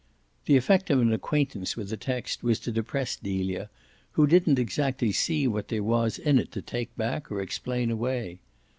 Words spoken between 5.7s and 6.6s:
was in it